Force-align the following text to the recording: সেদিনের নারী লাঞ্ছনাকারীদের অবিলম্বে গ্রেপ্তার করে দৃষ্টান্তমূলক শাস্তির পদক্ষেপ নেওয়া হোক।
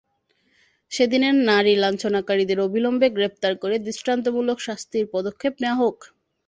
সেদিনের 0.91 1.35
নারী 1.49 1.73
লাঞ্ছনাকারীদের 1.75 2.57
অবিলম্বে 2.59 3.07
গ্রেপ্তার 3.09 3.53
করে 3.57 3.75
দৃষ্টান্তমূলক 3.85 4.57
শাস্তির 4.59 5.05
পদক্ষেপ 5.13 5.53
নেওয়া 5.61 5.79
হোক। 5.81 5.97